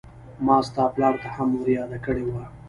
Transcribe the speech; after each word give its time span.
ما 0.45 0.57
ستا 0.67 0.83
پلار 0.93 1.15
ته 1.21 1.27
هم 1.35 1.49
ور 1.61 1.69
ياده 1.77 1.97
کړې 2.05 2.23
وه. 2.31 2.43